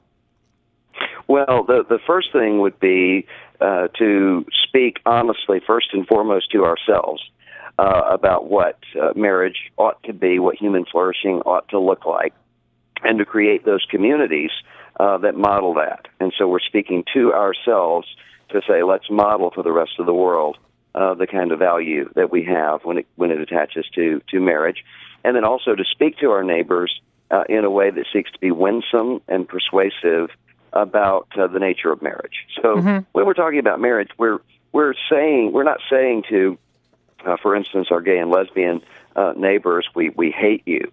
Well, 1.27 1.63
the 1.63 1.84
the 1.88 2.00
first 2.06 2.32
thing 2.32 2.60
would 2.60 2.80
be 2.80 3.25
uh, 3.60 3.88
to 3.98 4.46
speak 4.68 5.00
honestly, 5.06 5.62
first 5.65 5.88
and 5.94 6.06
foremost, 6.06 6.51
to 6.51 6.65
ourselves 6.65 7.22
uh, 7.80 8.01
about 8.12 8.50
what 8.50 8.77
uh, 9.01 9.13
marriage 9.15 9.72
ought 9.77 10.01
to 10.03 10.13
be, 10.13 10.39
what 10.39 10.56
human 10.58 10.86
flourishing 10.91 11.38
ought 11.46 11.68
to 11.70 11.80
look 11.80 12.06
like, 12.06 12.34
and 13.03 13.18
to 13.20 13.25
create 13.25 13.65
those 13.65 13.86
communities 13.89 14.51
uh, 15.00 15.18
that 15.20 15.36
model 15.36 15.74
that. 15.75 16.08
And 16.20 16.34
so 16.38 16.48
we're 16.48 16.60
speaking 16.60 17.03
to 17.13 17.34
ourselves 17.34 18.08
to 18.50 18.62
say, 18.68 18.84
let's 18.84 19.10
model 19.10 19.51
for 19.56 19.63
the 19.63 19.72
rest 19.72 19.94
of 20.00 20.06
the 20.06 20.13
world 20.13 20.58
uh, 20.93 21.13
the 21.13 21.27
kind 21.27 21.51
of 21.51 21.60
value 21.60 22.10
that 22.15 22.31
we 22.31 22.43
have 22.43 22.83
when 22.83 22.98
it 23.00 23.07
when 23.15 23.31
it 23.31 23.39
attaches 23.39 23.86
to 23.95 24.21
to 24.29 24.39
marriage, 24.39 24.83
and 25.24 25.36
then 25.36 25.45
also 25.45 25.75
to 25.75 25.83
speak 25.86 26.17
to 26.17 26.31
our 26.31 26.43
neighbors 26.43 27.01
uh, 27.29 27.43
in 27.50 27.63
a 27.63 27.69
way 27.69 27.89
that 27.89 28.05
seeks 28.12 28.31
to 28.31 28.39
be 28.39 28.51
winsome 28.51 29.21
and 29.27 29.48
persuasive 29.48 30.29
about 30.74 31.27
uh, 31.38 31.48
the 31.48 31.60
nature 31.60 31.91
of 31.91 32.01
marriage. 32.01 32.45
So 32.62 32.75
mm-hmm. 32.75 33.00
when 33.12 33.25
we're 33.25 33.33
talking 33.33 33.60
about 33.60 33.79
marriage, 33.79 34.10
we're 34.17 34.39
we're 34.71 34.93
saying 35.10 35.51
we're 35.53 35.63
not 35.63 35.79
saying 35.89 36.24
to, 36.29 36.57
uh, 37.25 37.38
for 37.41 37.55
instance, 37.55 37.88
our 37.91 38.01
gay 38.01 38.17
and 38.17 38.29
lesbian 38.29 38.81
uh, 39.15 39.33
neighbors, 39.36 39.88
we 39.95 40.10
we 40.10 40.31
hate 40.31 40.63
you. 40.65 40.91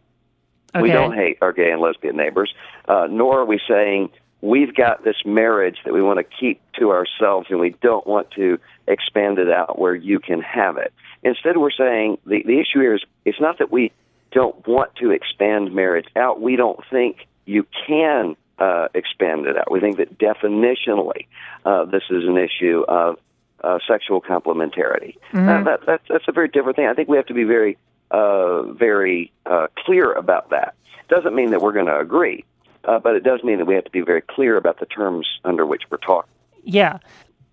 Okay. 0.75 0.83
We 0.83 0.90
don't 0.90 1.14
hate 1.14 1.38
our 1.40 1.52
gay 1.52 1.71
and 1.71 1.81
lesbian 1.81 2.17
neighbors, 2.17 2.55
uh, 2.87 3.09
nor 3.11 3.40
are 3.40 3.45
we 3.45 3.59
saying 3.67 4.11
we've 4.40 4.75
got 4.75 5.04
this 5.04 5.16
marriage 5.25 5.78
that 5.85 5.92
we 5.92 6.02
want 6.02 6.18
to 6.18 6.25
keep 6.25 6.61
to 6.78 6.90
ourselves 6.90 7.49
and 7.50 7.59
we 7.59 7.71
don't 7.83 8.07
want 8.07 8.30
to 8.33 8.59
expand 8.87 9.38
it 9.38 9.50
out 9.50 9.78
where 9.78 9.95
you 9.95 10.21
can 10.21 10.40
have 10.40 10.76
it. 10.76 10.92
Instead, 11.23 11.57
we're 11.57 11.71
saying 11.71 12.18
the 12.26 12.42
the 12.45 12.61
issue 12.61 12.80
here 12.80 12.95
is 12.95 13.02
it's 13.25 13.40
not 13.40 13.59
that 13.59 13.73
we 13.73 13.92
don't 14.30 14.66
want 14.66 14.95
to 14.97 15.11
expand 15.11 15.75
marriage 15.75 16.07
out. 16.16 16.40
We 16.40 16.57
don't 16.57 16.80
think 16.90 17.26
you 17.47 17.66
can 17.87 18.37
uh, 18.59 18.88
expand 18.95 19.47
it 19.47 19.57
out. 19.57 19.71
We 19.71 19.80
think 19.80 19.97
that 19.97 20.18
definitionally, 20.18 21.26
uh, 21.64 21.85
this 21.87 22.02
is 22.11 22.25
an 22.25 22.37
issue 22.37 22.85
of 22.88 23.18
uh, 23.62 23.78
sexual 23.88 24.21
complementarity. 24.21 25.16
Mm-hmm. 25.33 25.64
That, 25.64 25.87
that, 25.87 26.00
that's 26.09 26.28
a 26.28 26.33
very 26.33 26.49
different 26.49 26.76
thing. 26.76 26.87
I 26.87 26.95
think 26.95 27.09
we 27.09 27.16
have 27.16 27.26
to 27.26 27.35
be 27.35 27.45
very, 27.45 27.78
uh, 28.11 28.62
very 28.62 29.33
uh, 29.47 29.68
clear 29.78 30.12
about 30.12 30.50
that. 30.50 30.75
Doesn't 31.09 31.35
mean 31.35 31.50
that 31.50 31.62
we're 31.62 31.73
going 31.73 31.87
to 31.87 31.99
agree, 31.99 32.45
uh, 32.85 32.99
but 32.99 33.15
it 33.15 33.25
does 33.25 33.43
mean 33.43 33.59
that 33.59 33.67
we 33.67 33.75
have 33.75 33.85
to 33.85 33.91
be 33.91 34.01
very 34.01 34.23
clear 34.23 34.57
about 34.57 34.81
the 34.81 34.87
terms 34.87 35.27
under 35.45 35.67
which 35.67 35.83
we're 35.91 35.99
talking. 35.99 36.31
Yeah. 36.63 36.99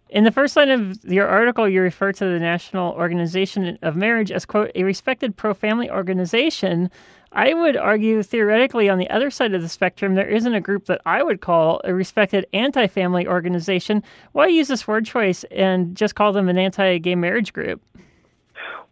In 0.09 0.23
the 0.23 0.31
first 0.31 0.55
line 0.55 0.69
of 0.69 1.03
your 1.03 1.27
article, 1.27 1.67
you 1.67 1.81
refer 1.81 2.11
to 2.11 2.25
the 2.25 2.39
National 2.39 2.93
Organization 2.93 3.77
of 3.81 3.95
Marriage 3.95 4.31
as, 4.31 4.45
quote, 4.45 4.71
a 4.75 4.83
respected 4.83 5.35
pro 5.35 5.53
family 5.53 5.89
organization 5.89 6.89
I 7.35 7.53
would 7.53 7.75
argue 7.75 8.23
theoretically 8.23 8.87
on 8.87 8.97
the 8.97 9.09
other 9.09 9.29
side 9.29 9.53
of 9.53 9.61
the 9.61 9.67
spectrum, 9.67 10.15
there 10.15 10.27
isn't 10.27 10.53
a 10.53 10.61
group 10.61 10.85
that 10.85 11.01
I 11.05 11.21
would 11.21 11.41
call 11.41 11.81
a 11.83 11.93
respected 11.93 12.47
anti 12.53 12.87
family 12.87 13.27
organization. 13.27 14.03
Why 14.31 14.47
use 14.47 14.69
this 14.69 14.87
word 14.87 15.05
choice 15.05 15.43
and 15.51 15.97
just 15.97 16.15
call 16.15 16.31
them 16.31 16.47
an 16.47 16.57
anti 16.57 16.97
gay 16.97 17.15
marriage 17.15 17.51
group? 17.51 17.81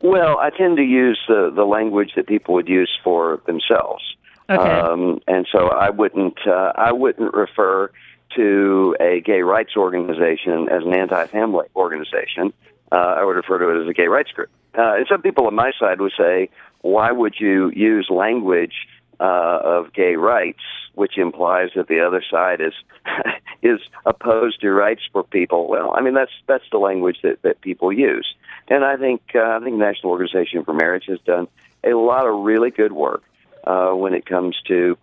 Well, 0.02 0.40
I 0.40 0.50
tend 0.50 0.76
to 0.76 0.84
use 0.84 1.18
the, 1.30 1.54
the 1.56 1.64
language 1.64 2.12
that 2.18 2.28
people 2.28 2.54
would 2.56 2.68
use 2.68 2.92
for 3.02 3.42
themselves. 3.46 4.04
Okay. 4.50 4.62
Um, 4.62 5.22
and 5.28 5.48
so 5.52 5.70
I 5.70 5.90
wouldn't 5.90 6.38
uh, 6.46 6.74
I 6.76 6.92
wouldn't 6.92 7.34
refer 7.34 7.92
to 8.36 8.96
a 9.00 9.22
gay 9.22 9.42
rights 9.42 9.78
organization 9.78 10.70
as 10.70 10.84
an 10.84 10.94
anti-family 10.94 11.68
organization. 11.76 12.52
Uh, 12.92 12.96
I 12.96 13.24
would 13.24 13.36
refer 13.36 13.60
to 13.60 13.70
it 13.70 13.84
as 13.84 13.90
a 13.90 13.94
gay 13.94 14.08
rights 14.08 14.32
group. 14.32 14.50
Uh, 14.78 14.96
and 14.96 15.06
some 15.08 15.22
people 15.22 15.48
on 15.48 15.56
my 15.56 15.72
side 15.80 16.02
would 16.02 16.14
say, 16.18 16.50
why 16.82 17.12
would 17.12 17.36
you 17.40 17.72
use 17.72 18.08
language 18.10 18.74
uh, 19.20 19.60
of 19.64 19.94
gay 19.94 20.16
rights, 20.16 20.64
which 20.96 21.18
implies 21.18 21.70
that 21.76 21.88
the 21.88 22.00
other 22.00 22.24
side 22.30 22.60
is 22.60 22.74
is 23.62 23.80
opposed 24.06 24.62
to 24.62 24.72
rights 24.72 25.02
for 25.12 25.24
people? 25.24 25.68
Well, 25.68 25.94
I 25.96 26.02
mean 26.02 26.14
that's 26.14 26.32
that's 26.48 26.66
the 26.72 26.80
language 26.80 27.20
that, 27.24 27.42
that 27.44 27.62
people 27.62 27.94
use, 27.94 28.34
and 28.68 28.84
I 28.84 28.98
think 28.98 29.22
uh, 29.36 29.40
I 29.40 29.60
think 29.64 29.78
the 29.78 29.86
National 29.86 30.12
Organization 30.12 30.64
for 30.64 30.74
Marriage 30.74 31.06
has 31.08 31.20
done 31.22 31.48
a 31.84 31.94
lot 31.94 32.28
of 32.28 32.44
really 32.44 32.72
good 32.72 32.92
work 32.92 33.24
uh, 33.64 33.92
when 33.92 34.14
it 34.14 34.26
comes 34.26 34.56
to 34.68 34.98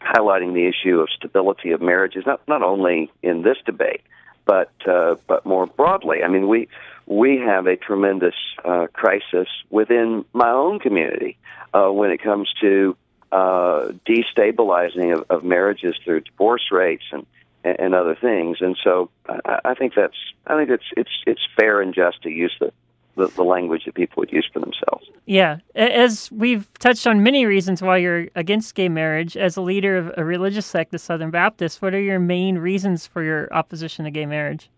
highlighting 0.00 0.52
the 0.52 0.66
issue 0.66 1.00
of 1.00 1.08
stability 1.16 1.70
of 1.70 1.80
marriages, 1.80 2.24
not 2.26 2.46
not 2.46 2.62
only 2.62 3.10
in 3.22 3.42
this 3.42 3.56
debate, 3.64 4.02
but 4.44 4.70
uh, 4.86 5.16
but 5.26 5.46
more 5.46 5.66
broadly. 5.66 6.22
I 6.22 6.28
mean, 6.28 6.48
we 6.48 6.68
we 7.06 7.38
have 7.38 7.66
a 7.66 7.76
tremendous 7.76 8.34
uh, 8.64 8.86
crisis 8.92 9.48
within 9.70 10.24
my 10.32 10.50
own 10.50 10.78
community 10.78 11.36
uh, 11.72 11.88
when 11.90 12.10
it 12.10 12.22
comes 12.22 12.52
to 12.60 12.96
uh, 13.32 13.92
destabilizing 14.06 15.12
of, 15.12 15.24
of 15.30 15.44
marriages 15.44 15.96
through 16.04 16.20
divorce 16.20 16.70
rates 16.70 17.04
and 17.12 17.26
and 17.64 17.94
other 17.94 18.14
things. 18.14 18.58
And 18.60 18.76
so 18.84 19.10
I, 19.28 19.60
I 19.64 19.74
think 19.74 19.94
that's 19.94 20.16
I 20.46 20.56
think 20.56 20.70
it's 20.70 20.84
it's 20.96 21.22
it's 21.26 21.40
fair 21.56 21.80
and 21.80 21.94
just 21.94 22.22
to 22.22 22.30
use 22.30 22.54
the 22.60 22.72
the, 23.16 23.28
the, 23.28 23.42
language 23.42 23.84
that 23.84 23.94
people 23.94 24.20
would 24.20 24.32
use 24.32 24.48
for 24.52 24.60
themselves. 24.60 25.06
Yeah. 25.26 25.58
As 25.74 26.30
we've 26.32 26.68
touched 26.78 27.06
on 27.06 27.22
many 27.22 27.46
reasons 27.46 27.82
why 27.82 27.98
you're 27.98 28.28
against 28.34 28.74
gay 28.74 28.88
marriage, 28.88 29.36
as 29.36 29.56
a 29.56 29.60
leader 29.60 29.96
of 29.96 30.12
a 30.16 30.24
religious 30.24 30.66
sect, 30.66 30.92
the 30.92 30.98
Southern 30.98 31.30
Baptists, 31.30 31.80
what 31.80 31.94
are 31.94 32.00
your 32.00 32.18
main 32.18 32.58
reasons 32.58 33.06
for 33.06 33.22
your 33.22 33.52
opposition 33.52 34.04
to 34.04 34.10
gay 34.10 34.26
marriage? 34.26 34.70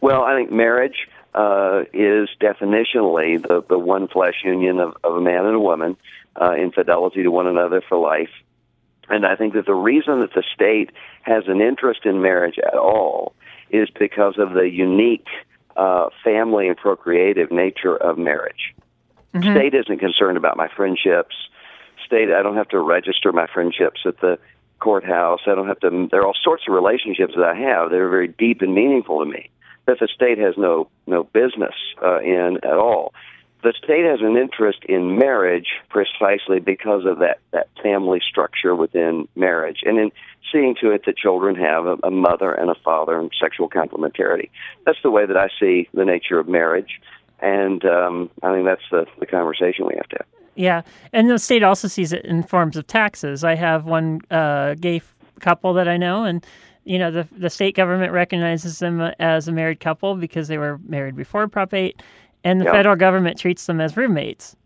Well, 0.00 0.22
I 0.22 0.36
think 0.36 0.52
marriage 0.52 1.08
uh, 1.34 1.84
is 1.92 2.28
definitionally 2.40 3.42
the, 3.42 3.62
the 3.68 3.78
one 3.78 4.08
flesh 4.08 4.42
union 4.44 4.80
of, 4.80 4.96
of 5.04 5.16
a 5.16 5.20
man 5.20 5.44
and 5.46 5.56
a 5.56 5.60
woman 5.60 5.96
uh, 6.40 6.52
in 6.52 6.72
fidelity 6.72 7.22
to 7.22 7.30
one 7.30 7.46
another 7.46 7.82
for 7.88 7.98
life. 7.98 8.30
And 9.08 9.24
I 9.26 9.36
think 9.36 9.54
that 9.54 9.66
the 9.66 9.74
reason 9.74 10.20
that 10.20 10.34
the 10.34 10.42
state 10.54 10.90
has 11.22 11.44
an 11.46 11.60
interest 11.60 12.00
in 12.04 12.22
marriage 12.22 12.58
at 12.58 12.74
all 12.74 13.34
is 13.70 13.88
because 13.98 14.34
of 14.38 14.52
the 14.52 14.68
unique 14.68 15.26
uh, 15.76 16.08
family 16.24 16.68
and 16.68 16.76
procreative 16.76 17.50
nature 17.50 17.96
of 17.96 18.18
marriage. 18.18 18.74
Mm-hmm. 19.34 19.54
State 19.54 19.74
isn't 19.74 19.98
concerned 19.98 20.36
about 20.36 20.56
my 20.56 20.68
friendships. 20.68 21.34
State, 22.04 22.30
I 22.30 22.42
don't 22.42 22.56
have 22.56 22.68
to 22.68 22.80
register 22.80 23.32
my 23.32 23.46
friendships 23.46 24.00
at 24.04 24.20
the 24.20 24.38
courthouse. 24.78 25.40
I 25.46 25.54
don't 25.54 25.66
have 25.66 25.80
to. 25.80 26.08
There 26.10 26.20
are 26.20 26.26
all 26.26 26.36
sorts 26.42 26.64
of 26.68 26.74
relationships 26.74 27.34
that 27.36 27.44
I 27.44 27.54
have 27.54 27.90
that 27.90 27.98
are 27.98 28.08
very 28.08 28.28
deep 28.28 28.62
and 28.62 28.74
meaningful 28.74 29.24
to 29.24 29.30
me 29.30 29.50
that 29.86 29.98
the 30.00 30.08
state 30.12 30.38
has 30.38 30.54
no 30.56 30.88
no 31.06 31.24
business 31.24 31.74
uh, 32.02 32.20
in 32.20 32.58
at 32.62 32.76
all. 32.76 33.12
The 33.66 33.74
state 33.82 34.04
has 34.04 34.20
an 34.20 34.36
interest 34.36 34.84
in 34.84 35.18
marriage 35.18 35.66
precisely 35.88 36.60
because 36.60 37.04
of 37.04 37.18
that 37.18 37.40
that 37.50 37.66
family 37.82 38.20
structure 38.24 38.76
within 38.76 39.26
marriage, 39.34 39.80
and 39.84 39.98
in 39.98 40.12
seeing 40.52 40.76
to 40.82 40.92
it 40.92 41.04
that 41.06 41.16
children 41.16 41.56
have 41.56 41.84
a, 41.84 41.96
a 42.04 42.10
mother 42.12 42.52
and 42.52 42.70
a 42.70 42.76
father 42.76 43.18
and 43.18 43.28
sexual 43.40 43.68
complementarity. 43.68 44.50
That's 44.84 45.02
the 45.02 45.10
way 45.10 45.26
that 45.26 45.36
I 45.36 45.48
see 45.58 45.88
the 45.92 46.04
nature 46.04 46.38
of 46.38 46.46
marriage, 46.46 47.00
and 47.40 47.84
um, 47.84 48.30
I 48.44 48.54
think 48.54 48.66
that's 48.66 48.88
the 48.92 49.04
the 49.18 49.26
conversation 49.26 49.84
we 49.84 49.96
have 49.96 50.08
to 50.10 50.16
have. 50.20 50.26
Yeah, 50.54 50.82
and 51.12 51.28
the 51.28 51.36
state 51.36 51.64
also 51.64 51.88
sees 51.88 52.12
it 52.12 52.24
in 52.24 52.44
forms 52.44 52.76
of 52.76 52.86
taxes. 52.86 53.42
I 53.42 53.56
have 53.56 53.84
one 53.84 54.20
uh, 54.30 54.74
gay 54.74 54.98
f- 54.98 55.12
couple 55.40 55.74
that 55.74 55.88
I 55.88 55.96
know, 55.96 56.22
and 56.22 56.46
you 56.84 57.00
know 57.00 57.10
the 57.10 57.26
the 57.36 57.50
state 57.50 57.74
government 57.74 58.12
recognizes 58.12 58.78
them 58.78 59.00
as 59.18 59.48
a 59.48 59.52
married 59.52 59.80
couple 59.80 60.14
because 60.14 60.46
they 60.46 60.56
were 60.56 60.78
married 60.86 61.16
before 61.16 61.48
Prop 61.48 61.74
8, 61.74 62.00
and 62.46 62.60
the 62.60 62.64
federal 62.66 62.96
government 62.96 63.38
treats 63.38 63.66
them 63.66 63.80
as 63.80 63.96
roommates. 63.96 64.56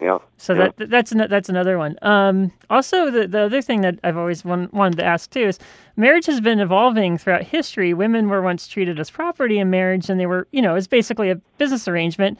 Yeah. 0.00 0.18
So 0.36 0.52
yeah. 0.54 0.68
that 0.76 0.90
that's 0.90 1.10
that's 1.10 1.48
another 1.48 1.78
one. 1.78 1.96
Um, 2.02 2.52
also, 2.68 3.10
the 3.10 3.26
the 3.26 3.40
other 3.40 3.62
thing 3.62 3.80
that 3.80 3.98
I've 4.04 4.16
always 4.16 4.44
one, 4.44 4.68
wanted 4.72 4.98
to 4.98 5.04
ask 5.04 5.30
too 5.30 5.48
is 5.48 5.58
marriage 5.96 6.26
has 6.26 6.40
been 6.40 6.60
evolving 6.60 7.16
throughout 7.16 7.42
history. 7.42 7.94
Women 7.94 8.28
were 8.28 8.42
once 8.42 8.68
treated 8.68 9.00
as 9.00 9.10
property 9.10 9.58
in 9.58 9.70
marriage, 9.70 10.10
and 10.10 10.20
they 10.20 10.26
were 10.26 10.48
you 10.52 10.60
know 10.60 10.74
it's 10.74 10.86
basically 10.86 11.30
a 11.30 11.36
business 11.58 11.88
arrangement. 11.88 12.38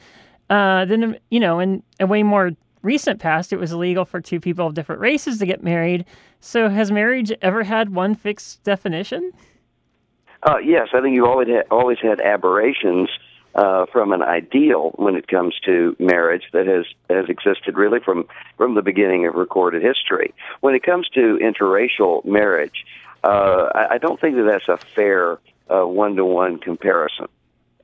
Uh, 0.49 0.85
then 0.85 1.17
you 1.29 1.39
know 1.39 1.59
in 1.59 1.81
a 1.99 2.05
way 2.05 2.21
more 2.21 2.51
recent 2.83 3.19
past, 3.19 3.51
it 3.51 3.57
was 3.57 3.71
illegal 3.71 4.05
for 4.05 4.21
two 4.21 4.39
people 4.39 4.67
of 4.67 4.75
different 4.75 5.01
races 5.01 5.39
to 5.39 5.45
get 5.45 5.63
married. 5.63 6.05
So 6.39 6.69
has 6.69 6.91
marriage 6.91 7.31
ever 7.41 7.63
had 7.63 7.93
one 7.93 8.13
fixed 8.13 8.63
definition? 8.63 9.31
Uh, 10.43 10.59
yes, 10.59 10.89
I 10.93 11.01
think 11.01 11.15
you've 11.15 11.25
always 11.25 11.47
had, 11.47 11.65
always 11.71 11.97
had 11.99 12.21
aberrations 12.21 13.09
uh, 13.57 13.85
from 13.91 14.13
an 14.13 14.21
ideal 14.21 14.91
when 14.95 15.15
it 15.15 15.27
comes 15.27 15.55
to 15.65 15.95
marriage 15.99 16.43
that 16.53 16.67
has 16.67 16.85
has 17.09 17.27
existed 17.27 17.75
really 17.75 17.99
from 17.99 18.25
from 18.55 18.75
the 18.75 18.81
beginning 18.81 19.25
of 19.25 19.35
recorded 19.35 19.81
history. 19.81 20.33
When 20.61 20.75
it 20.75 20.83
comes 20.83 21.09
to 21.09 21.39
interracial 21.41 22.23
marriage, 22.23 22.85
uh, 23.23 23.69
I, 23.73 23.95
I 23.95 23.97
don't 23.97 24.21
think 24.21 24.35
that 24.35 24.43
that's 24.43 24.69
a 24.69 24.77
fair 24.77 25.39
one 25.69 26.15
to 26.15 26.23
one 26.23 26.59
comparison. 26.59 27.27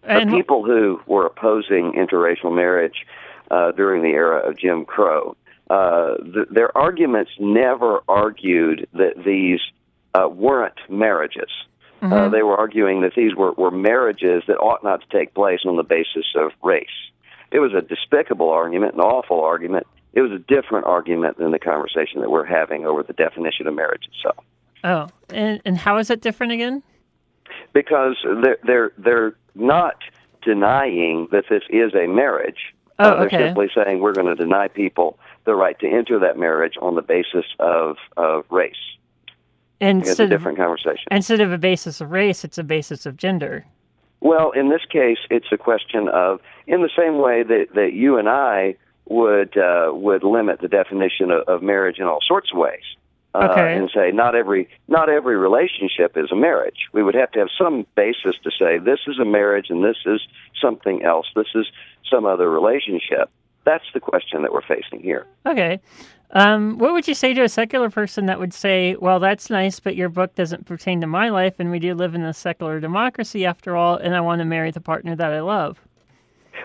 And 0.04 0.30
the 0.30 0.36
people 0.36 0.64
who 0.66 1.02
were 1.08 1.26
opposing 1.26 1.94
interracial 1.94 2.54
marriage 2.54 3.06
uh, 3.50 3.72
during 3.72 4.04
the 4.04 4.10
era 4.10 4.48
of 4.48 4.58
Jim 4.58 4.86
Crow, 4.86 5.36
uh, 5.70 6.16
th- 6.18 6.48
their 6.52 6.76
arguments 6.78 7.32
never 7.40 8.02
argued 8.08 8.88
that 8.94 9.24
these 9.24 9.60
uh, 10.14 10.28
weren't 10.28 10.78
marriages. 10.90 11.50
Uh, 12.04 12.08
Mhm. 12.28 12.32
they 12.32 12.44
were 12.44 12.58
arguing 12.58 13.02
that 13.02 13.14
these 13.16 13.34
were, 13.34 13.54
were 13.54 13.72
marriages 13.72 14.44
that 14.48 14.58
ought 14.58 14.84
not 14.84 15.00
to 15.02 15.08
take 15.18 15.34
place 15.34 15.62
on 15.66 15.78
the 15.78 15.84
basis 15.84 16.26
of 16.36 16.52
race. 16.62 16.88
It 17.52 17.60
was 17.60 17.74
a 17.74 17.82
despicable 17.82 18.50
argument, 18.50 18.96
an 18.96 19.00
awful 19.00 19.42
argument. 19.42 19.88
It 20.14 20.22
was 20.22 20.32
a 20.32 20.40
different 20.40 20.86
argument 20.86 21.38
than 21.38 21.52
the 21.52 21.60
conversation 21.60 22.20
that 22.22 22.30
we're 22.30 22.46
having 22.46 22.86
over 22.86 23.04
the 23.04 23.14
definition 23.14 23.68
of 23.68 23.74
marriage 23.74 24.06
itself. 24.14 24.44
oh, 24.84 25.08
and 25.30 25.62
and 25.66 25.78
how 25.78 25.98
is 25.98 26.10
it 26.10 26.20
different 26.20 26.52
again? 26.52 26.84
Because 27.72 28.18
they're 28.44 28.58
they're 28.64 28.92
they're 28.98 29.36
not 29.56 29.96
denying 30.44 31.28
that 31.32 31.46
this 31.50 31.64
is 31.70 31.94
a 31.96 32.06
marriage. 32.08 32.74
Oh, 33.00 33.04
Uh, 33.12 33.16
they're 33.16 33.26
okay. 33.28 33.38
simply 33.38 33.70
saying 33.74 34.02
we're 34.02 34.12
going 34.14 34.28
to 34.28 34.36
deny 34.36 34.68
people 34.68 35.18
the 35.46 35.56
right 35.56 35.80
to 35.80 35.88
enter 35.88 36.20
that 36.20 36.38
marriage 36.38 36.74
on 36.82 36.96
the 36.96 37.02
basis 37.02 37.46
of 37.60 37.96
of 38.18 38.44
race. 38.50 38.84
It's 39.80 40.08
a 40.08 40.10
Instead 40.10 40.24
of, 40.32 40.40
different 40.40 40.58
conversation. 40.58 41.06
instead 41.12 41.42
of 41.42 41.52
a 41.52 41.58
basis 41.58 42.00
of 42.02 42.12
race, 42.12 42.44
it's 42.44 42.58
a 42.58 42.64
basis 42.64 43.06
of 43.06 43.18
gender. 43.18 43.66
Well, 44.22 44.52
in 44.52 44.70
this 44.70 44.82
case, 44.90 45.18
it's 45.30 45.48
a 45.52 45.58
question 45.58 46.08
of, 46.08 46.40
in 46.68 46.82
the 46.82 46.90
same 46.98 47.18
way 47.20 47.44
that, 47.44 47.68
that 47.76 47.92
you 47.94 48.18
and 48.18 48.30
I 48.30 48.76
would 49.06 49.58
uh, 49.58 49.92
would 49.94 50.24
limit 50.24 50.62
the 50.62 50.70
definition 50.70 51.30
of, 51.32 51.42
of 51.50 51.62
marriage 51.62 52.00
in 52.00 52.06
all 52.06 52.20
sorts 52.26 52.52
of 52.54 52.58
ways, 52.58 52.84
uh, 53.36 53.50
Okay. 53.52 53.76
and 53.76 53.90
say 53.94 54.12
not 54.14 54.34
every 54.34 54.70
not 54.88 55.10
every 55.10 55.36
relationship 55.36 56.16
is 56.16 56.32
a 56.32 56.36
marriage. 56.38 56.88
We 56.94 57.04
would 57.04 57.16
have 57.16 57.32
to 57.32 57.40
have 57.40 57.50
some 57.58 57.86
basis 57.96 58.36
to 58.46 58.52
say 58.58 58.78
this 58.78 59.00
is 59.08 59.20
a 59.20 59.26
marriage 59.26 59.66
and 59.70 59.84
this 59.84 59.98
is 60.06 60.22
something 60.62 61.04
else. 61.04 61.28
This 61.36 61.48
is 61.54 61.66
some 62.10 62.26
other 62.26 62.50
relationship. 62.50 63.30
That's 63.66 63.84
the 63.94 64.00
question 64.00 64.42
that 64.44 64.54
we're 64.54 64.62
facing 64.62 65.02
here. 65.02 65.26
Okay. 65.46 65.82
Um, 66.34 66.80
what 66.80 66.94
would 66.94 67.08
you 67.08 67.14
say 67.14 67.36
to 67.36 67.44
a 67.44 67.50
secular 67.50 67.92
person 67.92 68.26
that 68.26 68.40
would 68.40 68.54
say, 68.54 68.96
well, 68.96 69.20
that's 69.20 69.52
nice, 69.52 69.80
but 69.80 69.96
your 69.96 70.10
book 70.10 70.34
doesn't 70.34 70.66
pertain 70.66 71.00
to 71.02 71.08
my 71.08 71.30
life, 71.30 71.56
and 71.60 71.70
we 71.70 71.78
do 71.78 71.94
live 71.94 72.16
in 72.16 72.24
a 72.24 72.34
secular 72.34 72.80
democracy 72.80 73.46
after 73.46 73.78
all, 73.78 73.98
and 73.98 74.16
I 74.16 74.22
want 74.22 74.40
to 74.40 74.46
marry 74.46 74.72
the 74.72 74.82
partner 74.82 75.16
that 75.16 75.32
I 75.32 75.42
love? 75.42 75.80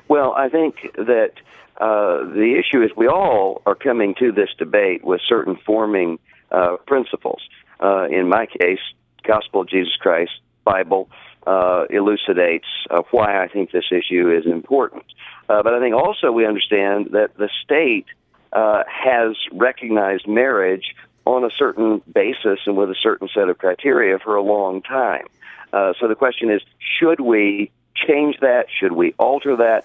Well, 0.08 0.32
I 0.32 0.48
think 0.48 0.76
that 0.96 1.32
uh, 1.80 2.24
the 2.32 2.58
issue 2.58 2.82
is 2.82 2.90
we 2.96 3.08
all 3.08 3.60
are 3.66 3.74
coming 3.74 4.14
to 4.18 4.32
this 4.32 4.48
debate 4.58 5.04
with 5.04 5.20
certain 5.28 5.58
forming 5.66 6.18
uh, 6.50 6.78
principles. 6.86 7.42
Uh, 7.78 8.06
in 8.10 8.26
my 8.28 8.46
case, 8.46 8.80
Gospel 9.22 9.60
of 9.60 9.68
Jesus 9.68 9.94
Christ, 10.00 10.32
Bible, 10.64 11.10
uh, 11.46 11.84
elucidates 11.90 12.66
uh, 12.90 13.02
why 13.10 13.42
I 13.42 13.48
think 13.48 13.70
this 13.70 13.84
issue 13.92 14.32
is 14.34 14.46
important. 14.50 15.04
Uh, 15.48 15.62
but 15.62 15.74
I 15.74 15.80
think 15.80 15.94
also 15.94 16.32
we 16.32 16.46
understand 16.46 17.10
that 17.12 17.36
the 17.36 17.50
state 17.64 18.06
uh, 18.52 18.84
has 18.86 19.36
recognized 19.52 20.26
marriage 20.26 20.94
on 21.24 21.44
a 21.44 21.50
certain 21.50 22.02
basis 22.12 22.60
and 22.66 22.76
with 22.76 22.90
a 22.90 22.94
certain 23.02 23.28
set 23.34 23.48
of 23.48 23.58
criteria 23.58 24.18
for 24.18 24.36
a 24.36 24.42
long 24.42 24.80
time. 24.82 25.26
Uh, 25.72 25.92
so 26.00 26.08
the 26.08 26.14
question 26.14 26.50
is, 26.50 26.62
should 26.98 27.20
we 27.20 27.70
change 27.94 28.38
that? 28.40 28.66
Should 28.70 28.92
we 28.92 29.14
alter 29.18 29.56
that? 29.56 29.84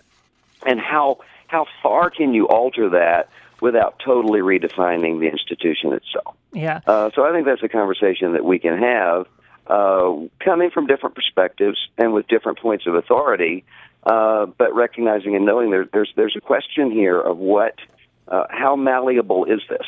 And 0.66 0.80
how 0.80 1.20
how 1.48 1.66
far 1.82 2.10
can 2.10 2.34
you 2.34 2.48
alter 2.48 2.90
that 2.90 3.30
without 3.62 4.00
totally 4.00 4.40
redefining 4.40 5.20
the 5.20 5.28
institution 5.28 5.94
itself? 5.94 6.36
Yeah. 6.54 6.82
Uh, 6.88 7.12
so 7.14 7.24
I 7.24 7.32
think 7.32 7.46
that's 7.46 7.64
a 7.64 7.70
conversation 7.70 8.34
that 8.34 8.44
we 8.44 8.60
can 8.60 8.78
have, 8.78 9.28
uh, 9.68 10.14
coming 10.40 10.70
from 10.70 10.88
different 10.88 11.16
perspectives 11.16 11.78
and 11.98 12.14
with 12.14 12.28
different 12.28 12.60
points 12.60 12.88
of 12.88 12.96
authority, 12.96 13.64
uh, 14.04 14.46
but 14.46 14.74
recognizing 14.76 15.36
and 15.36 15.46
knowing 15.46 15.72
there, 15.72 15.86
there's 15.92 16.12
there's 16.16 16.36
a 16.36 16.42
question 16.42 16.92
here 16.92 17.20
of 17.20 17.38
what, 17.38 17.76
uh, 18.28 18.46
how 18.50 18.76
malleable 18.76 19.46
is 19.46 19.62
this? 19.70 19.86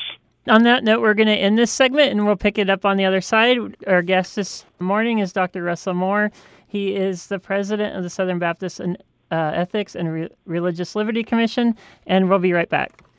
On 0.48 0.64
that 0.64 0.84
note, 0.84 1.02
we're 1.02 1.16
going 1.16 1.28
to 1.28 1.34
end 1.34 1.58
this 1.58 1.72
segment 1.72 2.12
and 2.12 2.26
we'll 2.26 2.36
pick 2.36 2.58
it 2.58 2.70
up 2.70 2.86
on 2.86 2.98
the 2.98 3.06
other 3.06 3.22
side. 3.22 3.58
Our 3.88 4.04
guest 4.04 4.36
this 4.36 4.66
morning 4.80 5.20
is 5.20 5.34
Dr. 5.34 5.64
Russell 5.64 5.96
Moore. 5.96 6.32
He 6.68 6.96
is 6.96 7.28
the 7.28 7.40
president 7.40 7.96
of 7.96 8.04
the 8.04 8.10
Southern 8.10 8.38
Baptist 8.38 8.80
and, 8.80 8.98
uh, 9.32 9.52
Ethics 9.56 9.96
and 9.96 10.12
Re- 10.12 10.30
Religious 10.46 10.96
Liberty 10.96 11.24
Commission, 11.24 11.76
and 12.06 12.30
we'll 12.30 12.40
be 12.40 12.54
right 12.54 12.70
back. 12.70 13.06